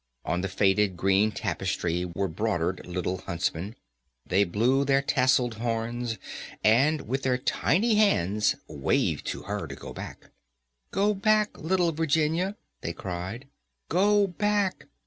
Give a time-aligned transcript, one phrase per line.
[0.25, 3.75] On the faded green tapestry were broidered little huntsmen.
[4.25, 6.17] They blew their tasselled horns
[6.63, 10.31] and with their tiny hands waved to her to go back.
[10.89, 11.55] "Go back!
[11.55, 13.47] little Virginia," they cried,
[13.89, 14.87] "go back!"